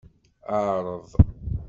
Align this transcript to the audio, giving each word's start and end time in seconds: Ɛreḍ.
Ɛreḍ. 0.65 1.07